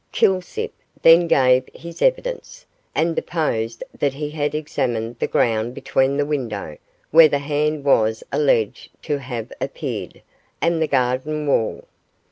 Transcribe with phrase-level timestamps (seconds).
[0.11, 0.73] Kilsip
[1.03, 2.65] then gave his evidence,
[2.95, 6.77] and deposed that he had examined the ground between the window,
[7.11, 10.23] where the hand was alleged to have appeared,
[10.59, 11.85] and the garden wall.